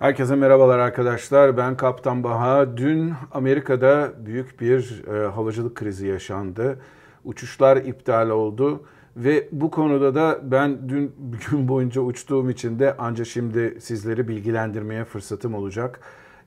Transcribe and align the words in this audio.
Herkese 0.00 0.36
merhabalar 0.36 0.78
arkadaşlar. 0.78 1.56
Ben 1.56 1.76
Kaptan 1.76 2.24
Baha. 2.24 2.76
Dün 2.76 3.12
Amerika'da 3.32 4.12
büyük 4.26 4.60
bir 4.60 5.04
e, 5.06 5.26
havacılık 5.28 5.76
krizi 5.76 6.06
yaşandı. 6.06 6.78
Uçuşlar 7.24 7.76
iptal 7.76 8.30
oldu 8.30 8.82
ve 9.16 9.48
bu 9.52 9.70
konuda 9.70 10.14
da 10.14 10.38
ben 10.42 10.88
dün 10.88 11.12
gün 11.50 11.68
boyunca 11.68 12.00
uçtuğum 12.00 12.50
için 12.50 12.78
de 12.78 12.94
ancak 12.98 13.26
şimdi 13.26 13.76
sizleri 13.80 14.28
bilgilendirmeye 14.28 15.04
fırsatım 15.04 15.54
olacak. 15.54 16.00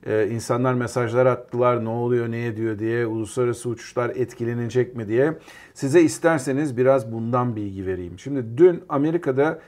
Ee, 0.06 0.28
insanlar 0.28 0.74
mesajlar 0.74 1.26
attılar 1.26 1.84
ne 1.84 1.88
oluyor 1.88 2.30
ne 2.30 2.46
ediyor 2.46 2.78
diye 2.78 3.06
uluslararası 3.06 3.68
uçuşlar 3.68 4.10
etkilenecek 4.10 4.96
mi 4.96 5.08
diye. 5.08 5.38
Size 5.74 6.00
isterseniz 6.02 6.76
biraz 6.76 7.12
bundan 7.12 7.56
bilgi 7.56 7.86
vereyim. 7.86 8.18
Şimdi 8.18 8.58
dün 8.58 8.82
Amerika'da 8.88 9.58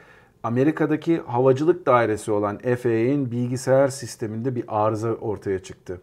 Amerika'daki 0.47 1.23
havacılık 1.27 1.87
dairesi 1.87 2.33
olan 2.33 2.59
FAA'nin 2.59 3.31
bilgisayar 3.31 3.89
sisteminde 3.89 4.55
bir 4.55 4.65
arıza 4.69 5.13
ortaya 5.13 5.59
çıktı. 5.59 6.01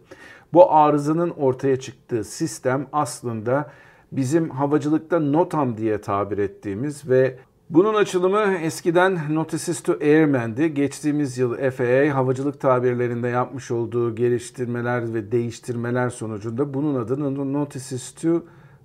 Bu 0.52 0.72
arızanın 0.72 1.30
ortaya 1.30 1.80
çıktığı 1.80 2.24
sistem 2.24 2.86
aslında 2.92 3.70
bizim 4.12 4.50
havacılıkta 4.50 5.20
NOTAM 5.20 5.76
diye 5.76 6.00
tabir 6.00 6.38
ettiğimiz 6.38 7.08
ve 7.08 7.36
bunun 7.70 7.94
açılımı 7.94 8.54
eskiden 8.62 9.34
Notices 9.34 9.82
to 9.82 9.92
Airmen'di. 10.00 10.74
Geçtiğimiz 10.74 11.38
yıl 11.38 11.70
FAA 11.70 12.14
havacılık 12.14 12.60
tabirlerinde 12.60 13.28
yapmış 13.28 13.70
olduğu 13.70 14.14
geliştirmeler 14.14 15.14
ve 15.14 15.32
değiştirmeler 15.32 16.10
sonucunda 16.10 16.74
bunun 16.74 16.94
adını 16.94 17.52
Notices 17.52 18.14
to 18.14 18.42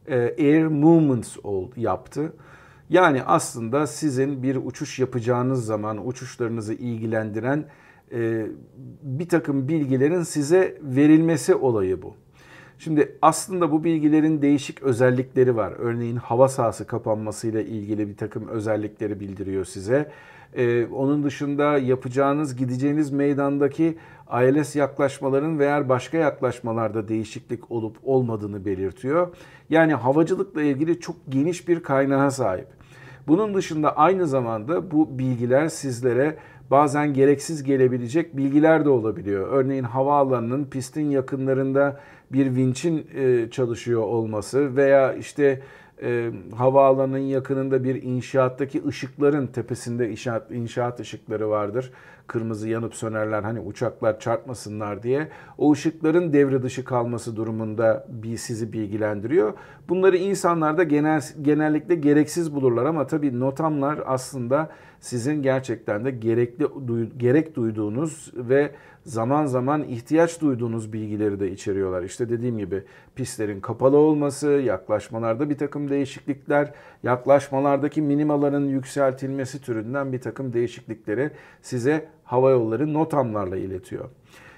e, 0.08 0.36
Air 0.40 0.66
Movements 0.68 1.38
yaptı. 1.76 2.34
Yani 2.90 3.24
aslında 3.24 3.88
sizin 3.88 4.44
bir 4.44 4.56
uçuş 4.56 5.00
yapacağınız 5.00 5.66
zaman 5.66 6.08
uçuşlarınızı 6.08 6.74
ilgilendiren 6.74 7.66
e, 8.12 8.46
bir 9.04 9.30
takım 9.30 9.68
bilgilerin 9.68 10.24
size 10.24 10.78
verilmesi 10.82 11.56
olayı 11.56 12.02
bu. 12.02 12.16
Şimdi 12.80 13.18
aslında 13.22 13.72
bu 13.72 13.84
bilgilerin 13.84 14.42
değişik 14.42 14.84
özellikleri 14.84 15.56
var. 15.56 15.74
Örneğin 15.78 16.16
hava 16.16 16.48
sahası 16.48 16.88
kapanmasıyla 16.88 17.62
ilgili 17.62 18.10
bir 18.10 18.18
takım 18.18 18.48
özellikleri 18.48 19.20
bildiriyor 19.20 19.66
size. 19.66 20.12
Ee, 20.54 20.86
onun 20.86 21.24
dışında 21.24 21.78
yapacağınız, 21.78 22.56
gideceğiniz 22.56 23.12
meydandaki 23.12 23.98
ILS 24.44 24.76
yaklaşmaların 24.76 25.60
veya 25.60 25.90
başka 25.90 26.18
yaklaşmalarda 26.18 27.08
değişiklik 27.08 27.72
olup 27.72 27.98
olmadığını 28.04 28.66
belirtiyor. 28.66 29.36
Yani 29.70 29.94
havacılıkla 29.94 30.62
ilgili 30.62 31.00
çok 31.00 31.16
geniş 31.30 31.68
bir 31.68 31.84
kaynağa 31.84 32.32
sahip. 32.32 32.79
Bunun 33.30 33.54
dışında 33.54 33.98
aynı 33.98 34.28
zamanda 34.28 34.92
bu 34.92 35.20
bilgiler 35.20 35.68
sizlere 35.68 36.38
bazen 36.72 37.14
gereksiz 37.14 37.64
gelebilecek 37.64 38.38
bilgiler 38.38 38.86
de 38.86 38.90
olabiliyor. 38.90 39.48
Örneğin 39.52 39.84
havaalanının 39.84 40.66
pistin 40.66 41.10
yakınlarında 41.10 42.00
bir 42.32 42.56
vinçin 42.56 43.08
e, 43.16 43.50
çalışıyor 43.52 44.02
olması 44.02 44.76
veya 44.76 45.14
işte 45.14 45.62
e, 46.02 46.32
havaalanının 46.56 47.18
yakınında 47.18 47.84
bir 47.84 48.04
inşaattaki 48.04 48.86
ışıkların 48.88 49.48
tepesinde 49.48 50.10
inşaat, 50.10 50.52
inşaat 50.52 51.00
ışıkları 51.00 51.50
vardır. 51.50 51.92
Kırmızı 52.28 52.70
yanıp 52.70 52.96
sönerler 52.96 53.44
hani 53.44 53.60
uçaklar 53.60 54.20
çarpmasınlar 54.20 55.04
diye. 55.04 55.28
O 55.58 55.72
ışıkların 55.72 56.34
devre 56.34 56.64
dışı 56.64 56.84
kalması 56.84 57.36
durumunda 57.36 58.06
bir 58.10 58.38
sizi 58.38 58.74
bilgilendiriyor. 58.74 59.54
Bunları 59.90 60.18
insanlar 60.18 60.78
da 60.78 60.84
genel, 60.84 61.22
genellikle 61.42 61.96
gereksiz 61.96 62.56
bulurlar 62.56 62.86
ama 62.86 63.08
tabii 63.08 63.40
notamlar 63.40 64.00
aslında 64.06 64.70
sizin 65.00 65.42
gerçekten 65.42 66.06
de 66.06 66.12
gerekli 66.12 66.68
gerek 67.18 67.56
duyduğunuz 67.56 68.32
ve 68.36 68.72
zaman 69.06 69.46
zaman 69.46 69.84
ihtiyaç 69.84 70.42
duyduğunuz 70.42 70.94
bilgileri 70.94 71.40
de 71.40 71.52
içeriyorlar. 71.52 72.04
İşte 72.04 72.30
dediğim 72.30 72.58
gibi 72.58 72.84
pistlerin 73.16 73.62
kapalı 73.62 73.98
olması, 73.98 74.48
yaklaşmalarda 74.48 75.50
bir 75.50 75.58
takım 75.58 75.90
değişiklikler, 75.90 76.74
yaklaşmalardaki 77.04 78.02
minimaların 78.02 78.66
yükseltilmesi 78.66 79.62
türünden 79.62 80.14
bir 80.14 80.22
takım 80.22 80.54
değişiklikleri 80.54 81.32
size 81.62 82.10
hava 82.24 82.52
yolları 82.52 82.94
notamlarla 82.94 83.58
iletiyor. 83.58 84.06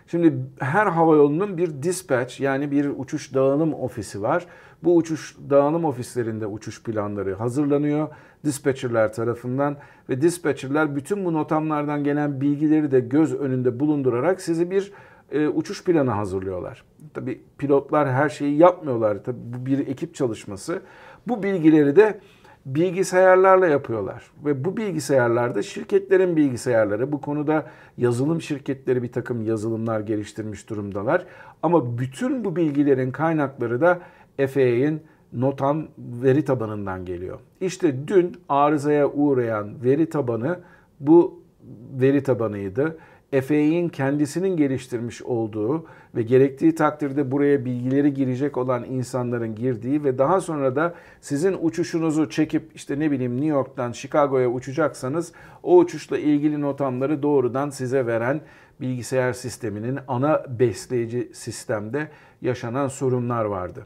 Şimdi 0.08 0.34
her 0.60 0.88
hava 0.88 1.16
yolunun 1.16 1.58
bir 1.58 1.84
dispatch 1.84 2.42
yani 2.42 2.72
bir 2.72 2.86
uçuş 2.98 3.34
dağılım 3.34 3.74
ofisi 3.74 4.22
var. 4.22 4.46
Bu 4.84 4.96
uçuş 4.96 5.36
dağılım 5.50 5.86
ofislerinde 5.86 6.48
uçuş 6.48 6.84
planları 6.84 7.34
hazırlanıyor 7.34 8.08
dispatcherler 8.46 9.14
tarafından 9.14 9.78
ve 10.10 10.22
dispatcherler 10.22 10.96
bütün 10.96 11.26
bu 11.26 11.34
notamlardan 11.34 12.04
gelen 12.04 12.42
bilgileri 12.42 12.92
de 12.92 13.00
göz 13.00 13.34
önünde 13.34 13.80
bulundurarak 13.80 14.42
sizi 14.42 14.72
bir 14.72 14.92
e, 15.32 15.48
uçuş 15.48 15.84
planı 15.84 16.12
hazırlıyorlar. 16.12 16.84
Tabii 17.14 17.42
pilotlar 17.58 18.12
her 18.12 18.30
şeyi 18.30 18.58
yapmıyorlar. 18.58 19.24
Tabii 19.24 19.40
bu 19.44 19.66
bir 19.66 19.88
ekip 19.88 20.16
çalışması. 20.16 20.82
Bu 21.28 21.44
bilgileri 21.44 21.96
de 21.96 22.20
bilgisayarlarla 22.66 23.68
yapıyorlar. 23.68 24.24
Ve 24.46 24.66
bu 24.66 24.78
bilgisayarlarda 24.78 25.64
şirketlerin 25.64 26.38
bilgisayarları. 26.38 27.12
Bu 27.12 27.22
konuda 27.22 27.66
yazılım 27.98 28.42
şirketleri 28.42 29.04
bir 29.04 29.12
takım 29.12 29.46
yazılımlar 29.46 30.00
geliştirmiş 30.00 30.70
durumdalar. 30.70 31.26
Ama 31.64 31.98
bütün 31.98 32.46
bu 32.46 32.56
bilgilerin 32.56 33.12
kaynakları 33.12 33.82
da 33.82 34.00
FAA'nin 34.38 35.02
NOTAM 35.34 35.88
veri 35.98 36.46
tabanından 36.46 37.06
geliyor. 37.06 37.40
İşte 37.62 38.08
dün 38.08 38.38
arızaya 38.50 39.10
uğrayan 39.10 39.84
veri 39.84 40.10
tabanı 40.10 40.60
bu 41.00 41.44
veri 41.94 42.24
tabanıydı. 42.24 42.98
FAA'nin 43.32 43.90
kendisinin 43.90 44.58
geliştirmiş 44.58 45.22
olduğu 45.22 45.86
ve 46.16 46.22
gerektiği 46.22 46.76
takdirde 46.76 47.32
buraya 47.32 47.66
bilgileri 47.66 48.14
girecek 48.14 48.58
olan 48.58 48.84
insanların 48.84 49.56
girdiği 49.56 50.04
ve 50.04 50.18
daha 50.18 50.42
sonra 50.42 50.76
da 50.76 50.94
sizin 51.22 51.58
uçuşunuzu 51.62 52.30
çekip 52.30 52.72
işte 52.76 53.00
ne 53.00 53.12
bileyim 53.12 53.32
New 53.32 53.48
York'tan 53.48 53.92
Chicago'ya 53.92 54.50
uçacaksanız 54.50 55.32
o 55.64 55.78
uçuşla 55.78 56.18
ilgili 56.18 56.62
notamları 56.62 57.24
doğrudan 57.24 57.70
size 57.70 58.06
veren 58.06 58.42
bilgisayar 58.82 59.34
sisteminin 59.34 60.00
ana 60.08 60.46
besleyici 60.60 61.32
sistemde 61.34 62.08
yaşanan 62.42 62.88
sorunlar 62.88 63.46
vardı. 63.46 63.86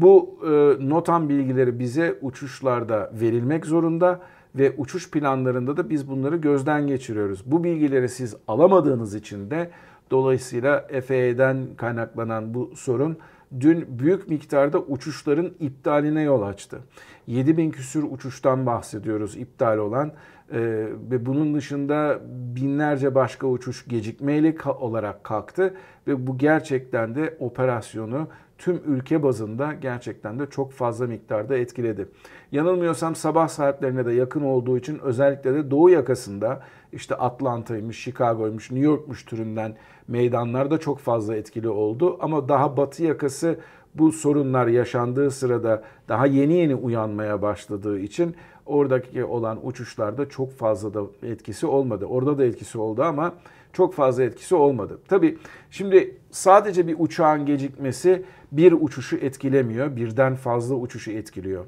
Bu 0.00 0.38
e, 0.42 0.48
notam 0.88 1.28
bilgileri 1.28 1.78
bize 1.78 2.18
uçuşlarda 2.22 3.10
verilmek 3.20 3.66
zorunda 3.66 4.20
ve 4.54 4.74
uçuş 4.76 5.10
planlarında 5.10 5.76
da 5.76 5.90
biz 5.90 6.08
bunları 6.08 6.36
gözden 6.36 6.86
geçiriyoruz. 6.86 7.42
Bu 7.46 7.64
bilgileri 7.64 8.08
siz 8.08 8.36
alamadığınız 8.48 9.14
için 9.14 9.50
de 9.50 9.70
dolayısıyla 10.10 10.80
FAA'den 10.80 11.66
kaynaklanan 11.76 12.54
bu 12.54 12.72
sorun 12.76 13.16
dün 13.60 13.86
büyük 13.98 14.28
miktarda 14.28 14.78
uçuşların 14.78 15.50
iptaline 15.60 16.22
yol 16.22 16.42
açtı. 16.42 16.78
7000 17.26 17.70
küsür 17.70 18.02
uçuştan 18.02 18.66
bahsediyoruz 18.66 19.36
iptal 19.36 19.78
olan 19.78 20.12
ee, 20.52 20.88
ve 21.10 21.26
bunun 21.26 21.54
dışında 21.54 22.20
binlerce 22.56 23.14
başka 23.14 23.46
uçuş 23.46 23.84
gecikmeyle 23.88 24.54
olarak 24.80 25.24
kalktı 25.24 25.74
ve 26.06 26.26
bu 26.26 26.38
gerçekten 26.38 27.14
de 27.14 27.36
operasyonu 27.40 28.28
tüm 28.58 28.82
ülke 28.86 29.22
bazında 29.22 29.72
gerçekten 29.72 30.38
de 30.38 30.46
çok 30.46 30.72
fazla 30.72 31.06
miktarda 31.06 31.56
etkiledi. 31.56 32.08
Yanılmıyorsam 32.52 33.14
sabah 33.14 33.48
saatlerine 33.48 34.06
de 34.06 34.12
yakın 34.12 34.42
olduğu 34.42 34.78
için 34.78 34.98
özellikle 34.98 35.54
de 35.54 35.70
doğu 35.70 35.90
yakasında 35.90 36.60
işte 36.92 37.14
Atlanta'ymış, 37.14 37.98
Chicago'ymuş, 37.98 38.70
New 38.70 38.86
York'muş 38.86 39.24
türünden 39.24 39.76
meydanlarda 40.08 40.78
çok 40.78 40.98
fazla 40.98 41.36
etkili 41.36 41.68
oldu. 41.68 42.16
Ama 42.20 42.48
daha 42.48 42.76
batı 42.76 43.04
yakası 43.04 43.58
bu 43.94 44.12
sorunlar 44.12 44.66
yaşandığı 44.66 45.30
sırada 45.30 45.82
daha 46.08 46.26
yeni 46.26 46.54
yeni 46.54 46.74
uyanmaya 46.74 47.42
başladığı 47.42 47.98
için 47.98 48.36
oradaki 48.66 49.24
olan 49.24 49.66
uçuşlarda 49.66 50.28
çok 50.28 50.52
fazla 50.52 50.94
da 50.94 51.02
etkisi 51.22 51.66
olmadı. 51.66 52.04
Orada 52.06 52.38
da 52.38 52.44
etkisi 52.44 52.78
oldu 52.78 53.02
ama 53.02 53.34
çok 53.72 53.94
fazla 53.94 54.22
etkisi 54.22 54.54
olmadı. 54.54 54.98
Tabii 55.08 55.38
şimdi 55.70 56.16
sadece 56.30 56.86
bir 56.86 56.96
uçağın 56.98 57.46
gecikmesi 57.46 58.22
bir 58.52 58.72
uçuşu 58.72 59.16
etkilemiyor, 59.16 59.96
birden 59.96 60.34
fazla 60.34 60.74
uçuşu 60.74 61.10
etkiliyor. 61.10 61.64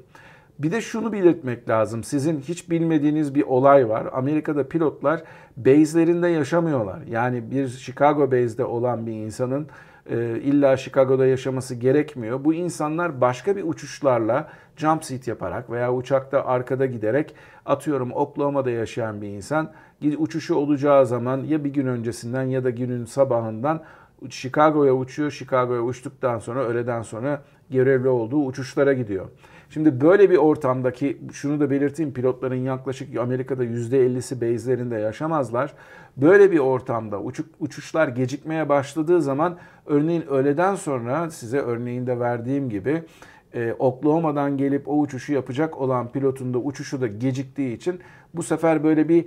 Bir 0.59 0.71
de 0.71 0.81
şunu 0.81 1.13
belirtmek 1.13 1.69
lazım. 1.69 2.03
Sizin 2.03 2.39
hiç 2.39 2.69
bilmediğiniz 2.69 3.35
bir 3.35 3.43
olay 3.43 3.89
var. 3.89 4.09
Amerika'da 4.13 4.67
pilotlar 4.67 5.23
base'lerinde 5.57 6.27
yaşamıyorlar. 6.27 7.01
Yani 7.09 7.51
bir 7.51 7.67
Chicago 7.67 8.31
base'de 8.31 8.65
olan 8.65 9.07
bir 9.07 9.11
insanın 9.11 9.67
e, 10.09 10.39
illa 10.39 10.77
Chicago'da 10.77 11.25
yaşaması 11.25 11.75
gerekmiyor. 11.75 12.43
Bu 12.43 12.53
insanlar 12.53 13.21
başka 13.21 13.55
bir 13.55 13.63
uçuşlarla 13.63 14.49
jump 14.81 15.03
seat 15.03 15.27
yaparak 15.27 15.69
veya 15.69 15.93
uçakta 15.93 16.45
arkada 16.45 16.85
giderek 16.85 17.35
atıyorum 17.65 18.11
Oklahoma'da 18.11 18.69
yaşayan 18.69 19.21
bir 19.21 19.27
insan 19.27 19.71
uçuşu 20.17 20.55
olacağı 20.55 21.05
zaman 21.05 21.43
ya 21.43 21.63
bir 21.63 21.73
gün 21.73 21.87
öncesinden 21.87 22.43
ya 22.43 22.63
da 22.63 22.69
günün 22.69 23.05
sabahından 23.05 23.81
Chicago'ya 24.29 24.93
uçuyor. 24.93 25.31
Chicago'ya 25.31 25.81
uçtuktan 25.81 26.39
sonra 26.39 26.63
öğleden 26.63 27.01
sonra 27.01 27.41
görevli 27.69 28.07
olduğu 28.07 28.45
uçuşlara 28.45 28.93
gidiyor. 28.93 29.25
Şimdi 29.69 30.01
böyle 30.01 30.29
bir 30.29 30.37
ortamdaki 30.37 31.17
şunu 31.33 31.59
da 31.59 31.69
belirteyim 31.69 32.13
pilotların 32.13 32.55
yaklaşık 32.55 33.17
Amerika'da 33.17 33.65
%50'si 33.65 34.35
base'lerinde 34.35 34.95
yaşamazlar. 34.95 35.73
Böyle 36.17 36.51
bir 36.51 36.59
ortamda 36.59 37.21
uçuk, 37.21 37.45
uçuşlar 37.59 38.07
gecikmeye 38.07 38.69
başladığı 38.69 39.21
zaman 39.21 39.57
örneğin 39.85 40.27
öğleden 40.27 40.75
sonra 40.75 41.29
size 41.29 41.59
örneğinde 41.59 42.19
verdiğim 42.19 42.69
gibi 42.69 43.03
e, 43.53 43.75
Oklahoma'dan 43.79 44.57
gelip 44.57 44.87
o 44.87 44.99
uçuşu 44.99 45.33
yapacak 45.33 45.81
olan 45.81 46.11
pilotun 46.11 46.53
da 46.53 46.57
uçuşu 46.57 47.01
da 47.01 47.07
geciktiği 47.07 47.75
için 47.75 47.99
bu 48.33 48.43
sefer 48.43 48.83
böyle 48.83 49.09
bir 49.09 49.25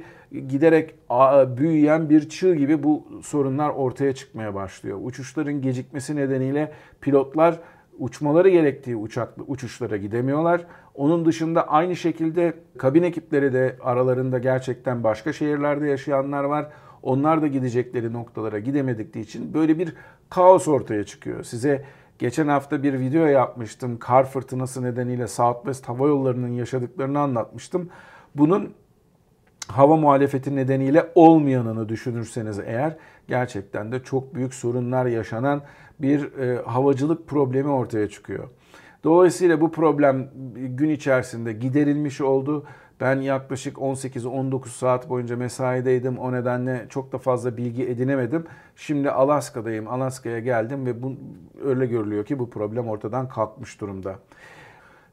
giderek 0.49 0.95
büyüyen 1.59 2.11
bir 2.11 2.29
çığ 2.29 2.55
gibi 2.55 2.83
bu 2.83 3.05
sorunlar 3.23 3.71
ortaya 3.71 4.15
çıkmaya 4.15 4.55
başlıyor. 4.55 4.99
Uçuşların 5.03 5.63
gecikmesi 5.63 6.17
nedeniyle 6.17 6.73
pilotlar 7.01 7.61
uçmaları 7.99 8.49
gerektiği 8.49 8.97
uçak, 8.97 9.35
uçuşlara 9.47 9.97
gidemiyorlar. 9.97 10.67
Onun 10.95 11.25
dışında 11.25 11.69
aynı 11.69 11.97
şekilde 11.97 12.55
kabin 12.79 13.03
ekipleri 13.03 13.53
de 13.53 13.77
aralarında 13.81 14.39
gerçekten 14.39 15.05
başka 15.05 15.33
şehirlerde 15.33 15.87
yaşayanlar 15.87 16.45
var. 16.45 16.69
Onlar 17.03 17.43
da 17.43 17.47
gidecekleri 17.47 18.13
noktalara 18.13 18.59
gidemedikleri 18.59 19.25
için 19.25 19.55
böyle 19.55 19.79
bir 19.79 19.95
kaos 20.31 20.69
ortaya 20.69 21.05
çıkıyor. 21.05 21.43
Size 21.43 21.85
geçen 22.19 22.49
hafta 22.49 22.83
bir 22.83 23.01
video 23.01 23.27
yapmıştım. 23.27 23.99
Kar 23.99 24.25
fırtınası 24.31 24.83
nedeniyle 24.83 25.29
Southwest 25.29 25.89
Hava 25.89 26.09
Yolları'nın 26.09 26.53
yaşadıklarını 26.53 27.21
anlatmıştım. 27.21 27.91
Bunun 28.35 28.75
hava 29.69 29.97
muhalefeti 29.97 30.57
nedeniyle 30.57 31.11
olmayanını 31.15 31.89
düşünürseniz 31.89 32.59
eğer 32.59 32.97
gerçekten 33.29 33.93
de 33.93 34.03
çok 34.03 34.35
büyük 34.35 34.55
sorunlar 34.55 35.07
yaşanan 35.07 35.63
bir 35.99 36.39
e, 36.39 36.63
havacılık 36.63 37.29
problemi 37.29 37.69
ortaya 37.69 38.09
çıkıyor. 38.09 38.49
Dolayısıyla 39.05 39.61
bu 39.61 39.73
problem 39.73 40.31
gün 40.55 40.89
içerisinde 40.89 41.53
giderilmiş 41.53 42.21
oldu. 42.21 42.65
Ben 43.01 43.21
yaklaşık 43.21 43.77
18-19 43.77 44.69
saat 44.69 45.09
boyunca 45.09 45.37
mesaideydim. 45.37 46.19
O 46.19 46.33
nedenle 46.33 46.87
çok 46.89 47.13
da 47.13 47.19
fazla 47.19 47.57
bilgi 47.57 47.89
edinemedim. 47.89 48.45
Şimdi 48.77 49.11
Alaska'dayım. 49.11 49.89
Alaska'ya 49.89 50.39
geldim 50.39 50.87
ve 50.87 51.03
bu 51.03 51.13
öyle 51.65 51.87
görülüyor 51.87 52.25
ki 52.25 52.39
bu 52.39 52.51
problem 52.51 52.89
ortadan 52.89 53.29
kalkmış 53.29 53.81
durumda. 53.81 54.19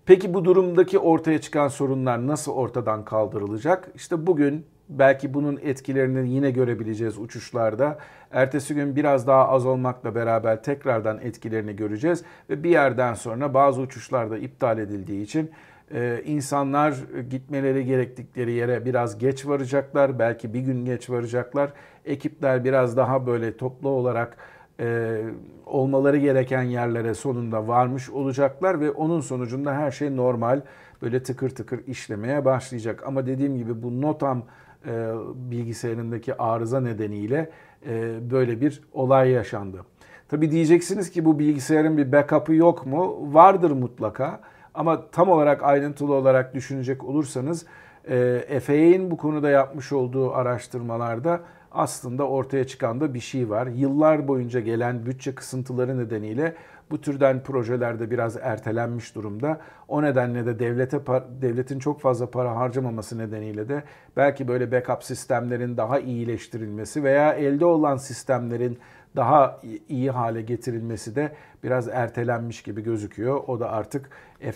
Peki 0.05 0.33
bu 0.33 0.45
durumdaki 0.45 0.99
ortaya 0.99 1.41
çıkan 1.41 1.67
sorunlar 1.67 2.27
nasıl 2.27 2.51
ortadan 2.51 3.05
kaldırılacak? 3.05 3.89
İşte 3.95 4.27
bugün 4.27 4.65
belki 4.89 5.33
bunun 5.33 5.59
etkilerini 5.61 6.29
yine 6.29 6.51
görebileceğiz 6.51 7.17
uçuşlarda. 7.17 7.97
Ertesi 8.31 8.75
gün 8.75 8.95
biraz 8.95 9.27
daha 9.27 9.47
az 9.47 9.65
olmakla 9.65 10.15
beraber 10.15 10.63
tekrardan 10.63 11.19
etkilerini 11.19 11.75
göreceğiz 11.75 12.23
ve 12.49 12.63
bir 12.63 12.69
yerden 12.69 13.13
sonra 13.13 13.53
bazı 13.53 13.81
uçuşlarda 13.81 14.37
iptal 14.37 14.77
edildiği 14.77 15.23
için 15.23 15.51
e, 15.93 16.21
insanlar 16.25 16.95
gitmeleri 17.29 17.85
gerektikleri 17.85 18.51
yere 18.51 18.85
biraz 18.85 19.17
geç 19.17 19.47
varacaklar. 19.47 20.19
Belki 20.19 20.53
bir 20.53 20.59
gün 20.59 20.85
geç 20.85 21.09
varacaklar. 21.09 21.73
Ekipler 22.05 22.63
biraz 22.63 22.97
daha 22.97 23.27
böyle 23.27 23.57
toplu 23.57 23.89
olarak 23.89 24.37
e, 24.79 25.17
olmaları 25.65 26.17
gereken 26.17 26.63
yerlere 26.63 27.13
sonunda 27.13 27.67
varmış 27.67 28.09
olacaklar 28.09 28.79
ve 28.79 28.91
onun 28.91 29.21
sonucunda 29.21 29.73
her 29.73 29.91
şey 29.91 30.15
normal 30.15 30.61
böyle 31.01 31.23
tıkır 31.23 31.49
tıkır 31.49 31.87
işlemeye 31.87 32.45
başlayacak. 32.45 33.03
Ama 33.05 33.25
dediğim 33.25 33.57
gibi 33.57 33.83
bu 33.83 34.01
NOTAM 34.01 34.43
e, 34.85 35.11
bilgisayarındaki 35.35 36.37
arıza 36.37 36.79
nedeniyle 36.81 37.49
e, 37.87 38.13
böyle 38.31 38.61
bir 38.61 38.81
olay 38.93 39.29
yaşandı. 39.29 39.85
Tabi 40.29 40.51
diyeceksiniz 40.51 41.11
ki 41.11 41.25
bu 41.25 41.39
bilgisayarın 41.39 41.97
bir 41.97 42.11
backup'ı 42.11 42.53
yok 42.53 42.85
mu? 42.85 43.33
Vardır 43.33 43.71
mutlaka. 43.71 44.39
Ama 44.73 45.07
tam 45.11 45.29
olarak 45.29 45.63
ayrıntılı 45.63 46.13
olarak 46.13 46.53
düşünecek 46.53 47.03
olursanız 47.03 47.65
e, 48.09 48.59
FAA'nin 48.59 49.11
bu 49.11 49.17
konuda 49.17 49.49
yapmış 49.49 49.91
olduğu 49.91 50.33
araştırmalarda 50.33 51.39
aslında 51.71 52.27
ortaya 52.27 52.67
çıkan 52.67 53.01
da 53.01 53.13
bir 53.13 53.19
şey 53.19 53.49
var. 53.49 53.67
Yıllar 53.67 54.27
boyunca 54.27 54.59
gelen 54.59 55.05
bütçe 55.05 55.35
kısıntıları 55.35 55.97
nedeniyle 55.97 56.55
bu 56.91 57.01
türden 57.01 57.43
projelerde 57.43 58.11
biraz 58.11 58.37
ertelenmiş 58.37 59.15
durumda. 59.15 59.59
O 59.87 60.01
nedenle 60.01 60.45
de 60.45 60.59
devlete 60.59 61.01
devletin 61.41 61.79
çok 61.79 62.01
fazla 62.01 62.31
para 62.31 62.55
harcamaması 62.55 63.17
nedeniyle 63.17 63.69
de 63.69 63.83
belki 64.17 64.47
böyle 64.47 64.71
backup 64.71 65.03
sistemlerin 65.03 65.77
daha 65.77 65.99
iyileştirilmesi 65.99 67.03
veya 67.03 67.33
elde 67.33 67.65
olan 67.65 67.97
sistemlerin 67.97 68.79
daha 69.15 69.59
iyi 69.89 70.11
hale 70.11 70.41
getirilmesi 70.41 71.15
de 71.15 71.31
biraz 71.63 71.87
ertelenmiş 71.87 72.61
gibi 72.63 72.83
gözüküyor. 72.83 73.43
O 73.47 73.59
da 73.59 73.71
artık 73.71 74.09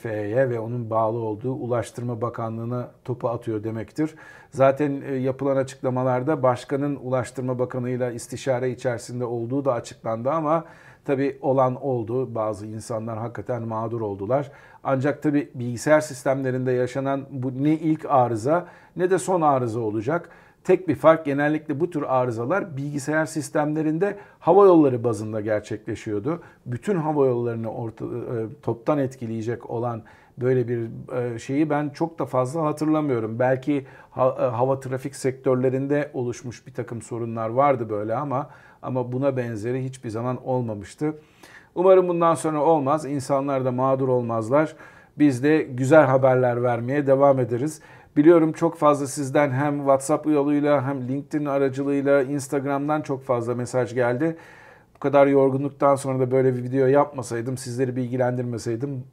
FAA'ya 0.03 0.49
ve 0.49 0.59
onun 0.59 0.89
bağlı 0.89 1.17
olduğu 1.17 1.53
Ulaştırma 1.53 2.21
Bakanlığı'na 2.21 2.91
topu 3.03 3.29
atıyor 3.29 3.63
demektir. 3.63 4.15
Zaten 4.51 5.01
e, 5.01 5.15
yapılan 5.15 5.57
açıklamalarda 5.57 6.43
başkanın 6.43 6.95
Ulaştırma 6.95 7.59
Bakanı'yla 7.59 8.11
istişare 8.11 8.71
içerisinde 8.71 9.25
olduğu 9.25 9.65
da 9.65 9.73
açıklandı 9.73 10.31
ama 10.31 10.65
tabi 11.05 11.37
olan 11.41 11.83
oldu. 11.83 12.35
Bazı 12.35 12.67
insanlar 12.67 13.17
hakikaten 13.17 13.61
mağdur 13.63 14.01
oldular. 14.01 14.51
Ancak 14.83 15.23
tabi 15.23 15.49
bilgisayar 15.55 16.01
sistemlerinde 16.01 16.71
yaşanan 16.71 17.25
bu 17.29 17.63
ne 17.63 17.73
ilk 17.73 18.05
arıza 18.05 18.67
ne 18.95 19.09
de 19.09 19.19
son 19.19 19.41
arıza 19.41 19.79
olacak. 19.79 20.29
Tek 20.65 20.87
bir 20.87 20.95
fark 20.95 21.25
genellikle 21.25 21.79
bu 21.79 21.89
tür 21.89 22.03
arızalar 22.07 22.77
bilgisayar 22.77 23.25
sistemlerinde 23.25 24.17
hava 24.39 24.65
yolları 24.65 25.03
bazında 25.03 25.41
gerçekleşiyordu. 25.41 26.41
Bütün 26.65 26.95
hava 26.95 27.25
yollarını 27.25 27.71
orta, 27.71 28.05
e, 28.05 28.09
toptan 28.61 28.97
etkileyecek 28.97 29.69
olan 29.69 30.01
böyle 30.37 30.67
bir 30.67 30.89
e, 31.13 31.39
şeyi 31.39 31.69
ben 31.69 31.89
çok 31.89 32.19
da 32.19 32.25
fazla 32.25 32.63
hatırlamıyorum. 32.63 33.39
Belki 33.39 33.73
e, 34.17 34.19
hava 34.19 34.79
trafik 34.79 35.15
sektörlerinde 35.15 36.11
oluşmuş 36.13 36.67
bir 36.67 36.73
takım 36.73 37.01
sorunlar 37.01 37.49
vardı 37.49 37.89
böyle 37.89 38.15
ama 38.15 38.49
ama 38.81 39.11
buna 39.11 39.37
benzeri 39.37 39.83
hiçbir 39.83 40.09
zaman 40.09 40.47
olmamıştı. 40.47 41.13
Umarım 41.75 42.07
bundan 42.07 42.35
sonra 42.35 42.63
olmaz. 42.63 43.05
İnsanlar 43.05 43.65
da 43.65 43.71
mağdur 43.71 44.07
olmazlar. 44.07 44.75
Biz 45.17 45.43
de 45.43 45.61
güzel 45.61 46.05
haberler 46.05 46.63
vermeye 46.63 47.07
devam 47.07 47.39
ederiz. 47.39 47.81
Biliyorum 48.17 48.51
çok 48.53 48.77
fazla 48.77 49.07
sizden 49.07 49.51
hem 49.51 49.77
WhatsApp 49.77 50.27
yoluyla 50.27 50.87
hem 50.87 51.07
LinkedIn 51.07 51.45
aracılığıyla 51.45 52.21
Instagram'dan 52.21 53.01
çok 53.01 53.23
fazla 53.23 53.55
mesaj 53.55 53.93
geldi. 53.93 54.37
Bu 54.95 54.99
kadar 54.99 55.27
yorgunluktan 55.27 55.95
sonra 55.95 56.19
da 56.19 56.31
böyle 56.31 56.55
bir 56.55 56.63
video 56.63 56.87
yapmasaydım, 56.87 57.57
sizleri 57.57 57.95
bilgilendirmeseydim 57.95 59.03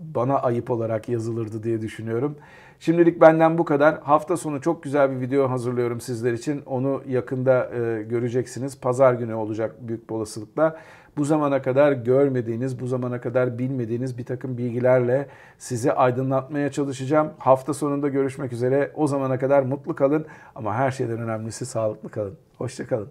bana 0.00 0.38
ayıp 0.38 0.70
olarak 0.70 1.08
yazılırdı 1.08 1.62
diye 1.62 1.80
düşünüyorum. 1.80 2.36
Şimdilik 2.80 3.20
benden 3.20 3.58
bu 3.58 3.64
kadar. 3.64 4.00
Hafta 4.02 4.36
sonu 4.36 4.60
çok 4.60 4.82
güzel 4.82 5.10
bir 5.10 5.20
video 5.20 5.50
hazırlıyorum 5.50 6.00
sizler 6.00 6.32
için. 6.32 6.62
Onu 6.66 7.02
yakında 7.08 7.70
e, 7.74 8.02
göreceksiniz. 8.02 8.80
Pazar 8.80 9.14
günü 9.14 9.34
olacak 9.34 9.74
büyük 9.80 10.10
bir 10.10 10.14
olasılıkla 10.14 10.76
bu 11.16 11.24
zamana 11.24 11.62
kadar 11.62 11.92
görmediğiniz, 11.92 12.80
bu 12.80 12.86
zamana 12.86 13.20
kadar 13.20 13.58
bilmediğiniz 13.58 14.18
bir 14.18 14.24
takım 14.24 14.58
bilgilerle 14.58 15.26
sizi 15.58 15.92
aydınlatmaya 15.92 16.72
çalışacağım. 16.72 17.30
Hafta 17.38 17.74
sonunda 17.74 18.08
görüşmek 18.08 18.52
üzere. 18.52 18.92
O 18.94 19.06
zamana 19.06 19.38
kadar 19.38 19.62
mutlu 19.62 19.94
kalın 19.94 20.26
ama 20.54 20.74
her 20.74 20.90
şeyden 20.90 21.18
önemlisi 21.18 21.66
sağlıklı 21.66 22.08
kalın. 22.08 22.34
Hoşçakalın. 22.58 23.08